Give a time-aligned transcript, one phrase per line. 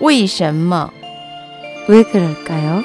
[0.00, 0.90] 为什么？
[1.88, 2.82] 왜 그럴까요?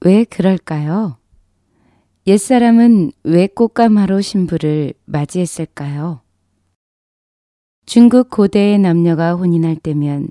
[0.00, 1.18] 왜 그럴까요?
[2.28, 6.20] 옛사람은 왜 꽃가마로 신부를 맞이했을까요?
[7.86, 10.28] 중국 고대의 남녀가 혼인할 때면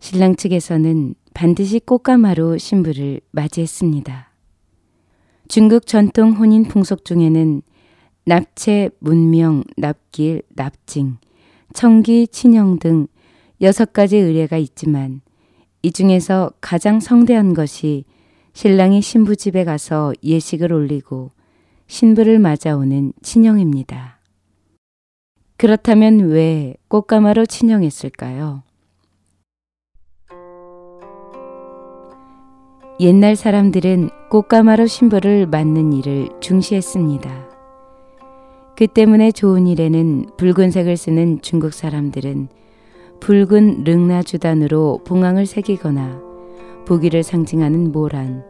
[0.00, 4.23] 신랑 측에서는 반드시 꽃가마로 신부를 맞이했습니다.
[5.47, 7.61] 중국 전통 혼인 풍속 중에는
[8.25, 11.17] 납체, 문명, 납길, 납징,
[11.73, 13.07] 청기, 친형 등
[13.61, 15.21] 여섯 가지 의례가 있지만
[15.83, 18.05] 이 중에서 가장 성대한 것이
[18.53, 21.31] 신랑이 신부 집에 가서 예식을 올리고
[21.87, 24.19] 신부를 맞아오는 친형입니다.
[25.57, 28.63] 그렇다면 왜 꽃가마로 친형했을까요?
[33.01, 37.29] 옛날 사람들은 꽃가마로 신부를 맞는 일을 중시했습니다.
[38.77, 42.47] 그 때문에 좋은 일에는 붉은색을 쓰는 중국 사람들은
[43.19, 46.21] 붉은 릉나주단으로 봉황을 새기거나
[46.85, 48.45] 부귀를 상징하는 모란,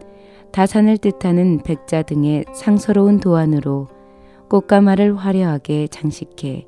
[0.52, 3.87] 다산을 뜻하는 백자 등의 상서로운 도안으로
[4.47, 6.67] 꽃가마를 화려하게 장식해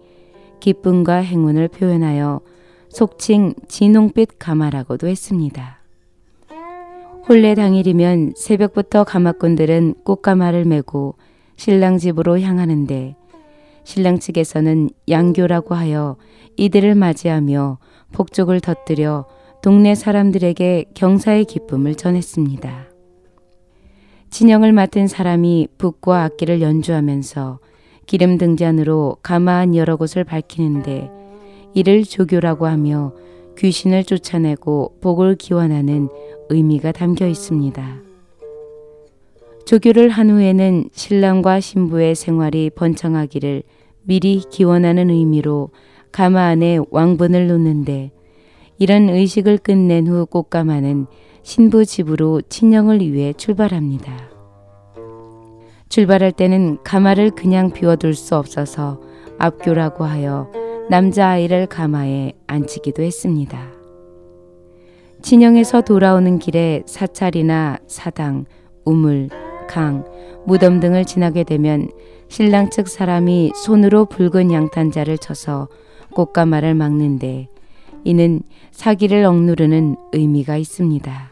[0.62, 2.42] 기쁨과 행운을 표현하여
[2.90, 5.77] 속칭 진홍빛 가마라고도 했습니다.
[7.30, 11.16] 혼례 당일이면 새벽부터 가마꾼들은 꽃가마를 메고
[11.58, 13.18] 신랑 집으로 향하는데
[13.84, 16.16] 신랑 측에서는 양교라고 하여
[16.56, 17.80] 이들을 맞이하며
[18.14, 19.26] 복족을 덧들여
[19.62, 22.88] 동네 사람들에게 경사의 기쁨을 전했습니다.
[24.30, 27.60] 진영을 맡은 사람이 북과 악기를 연주하면서
[28.06, 31.12] 기름 등잔으로 가마한 여러 곳을 밝히는데
[31.74, 33.12] 이를 조교라고 하며
[33.58, 36.10] 귀신을 쫓아내고 복을 기원하는
[36.50, 38.02] 의미가 담겨 있습니다.
[39.66, 43.64] 조교를 한 후에는 신랑과 신부의 생활이 번창하기를
[44.04, 45.72] 미리 기원하는 의미로
[46.12, 48.12] 가마 안에 왕분을 놓는데
[48.80, 51.08] 이런 의식을 끝낸 후 꽃가마는
[51.44, 54.30] 신부 집으로 친형을 위해 출발합니다.
[55.90, 59.02] 출발할 때는 가마를 그냥 비워둘 수 없어서
[59.38, 60.52] 앞교라고 하여
[60.90, 63.60] 남자아이를 가마에 앉히기도 했습니다.
[65.22, 68.46] 친형에서 돌아오는 길에 사찰이나 사당,
[68.86, 69.30] 우물,
[69.68, 70.06] 강,
[70.46, 71.90] 무덤 등을 지나게 되면
[72.30, 75.68] 신랑 측 사람이 손으로 붉은 양탄자를 쳐서
[76.14, 77.50] 꽃가마를 막는데
[78.06, 81.32] 이는 사기를 억누르는 의미가 있습니다.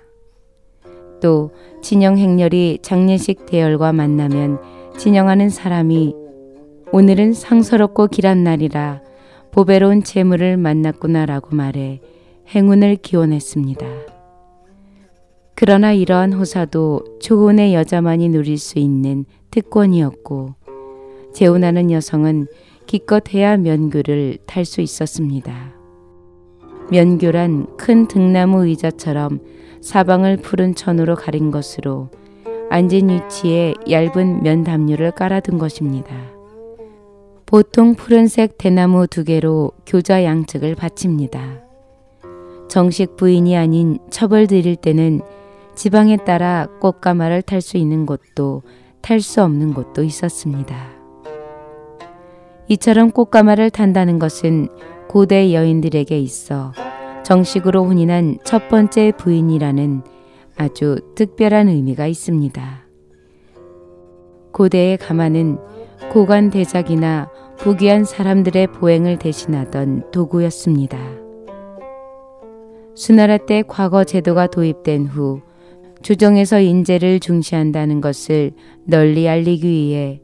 [1.22, 1.52] 또
[1.82, 4.60] 진영 행렬이 장례식 대열과 만나면
[4.98, 6.14] 진영하는 사람이
[6.92, 9.02] 오늘은 상서롭고 길한 날이라
[9.56, 12.02] 보배로운 재물을 만났구나라고 말해
[12.54, 13.88] 행운을 기원했습니다.
[15.56, 20.56] 그러나 이러한 호사도 초혼의 여자만이 누릴 수 있는 특권이었고
[21.34, 22.48] 재혼하는 여성은
[22.86, 25.74] 기껏 해야 면교를 탈 수 있었습니다.
[26.92, 29.40] 면교란 큰 등나무 의자처럼
[29.80, 32.10] 사방을 푸른 천으로 가린 것으로
[32.70, 36.35] 앉은 위치에 얇은 면 담요를 깔아둔 것입니다.
[37.46, 41.62] 보통 푸른색 대나무 두 개로 교자 양측을 받칩니다.
[42.68, 45.22] 정식 부인이 아닌 첩을 드릴 때는
[45.76, 48.64] 지방에 따라 꽃가마를 탈 수 있는 곳도
[49.02, 50.90] 탈 수 없는 곳도 있었습니다.
[52.68, 54.68] 이처럼 꽃가마를 탄다는 것은
[55.08, 56.74] 고대 여인들에게 있어
[57.24, 60.02] 정식으로 혼인한 첫 번째 부인이라는
[60.58, 62.86] 아주 특별한 의미가 있습니다.
[64.52, 65.60] 고대의 가마는
[66.16, 70.98] 고관 대작이나 부귀한 사람들의 보행을 대신하던 도구였습니다.
[72.96, 75.42] 수나라 때 과거 제도가 도입된 후
[76.04, 78.54] 조정에서 인재를 중시한다는 것을
[78.86, 80.22] 널리 알리기 위해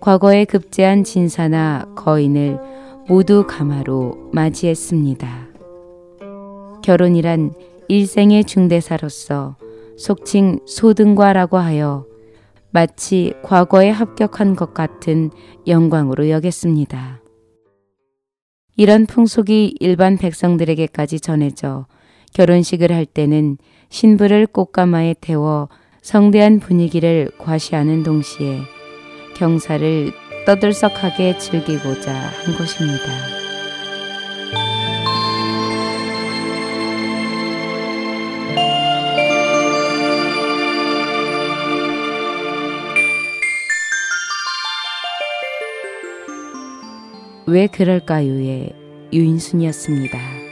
[0.00, 2.58] 과거에 급제한 진사나 거인을
[3.06, 5.48] 모두 가마로 맞이했습니다.
[6.82, 7.52] 결혼이란
[7.88, 9.56] 일생의 중대사로서
[9.98, 12.06] 속칭 소등과라고 하여
[12.74, 15.30] 마치 과거에 합격한 것 같은
[15.68, 17.22] 영광으로 여겼습니다.
[18.76, 21.86] 이런 풍속이 일반 백성들에게까지 전해져
[22.32, 23.58] 결혼식을 할 때는
[23.90, 25.68] 신부를 꽃가마에 태워
[26.02, 28.58] 성대한 분위기를 과시하는 동시에
[29.36, 30.10] 경사를
[30.44, 33.43] 떠들썩하게 즐기고자 한 것입니다.
[47.54, 48.72] 왜 그럴까요의
[49.12, 50.43] 유인순이었습니다.